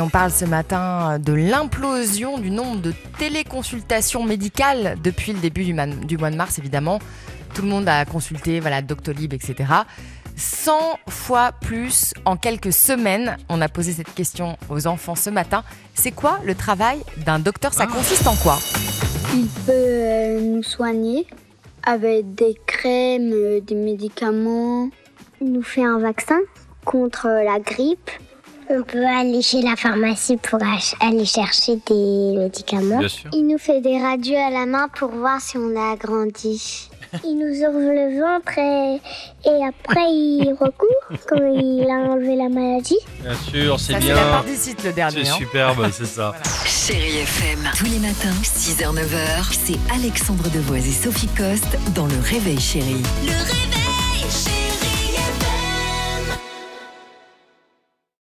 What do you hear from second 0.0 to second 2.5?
Et on parle ce matin de l'implosion du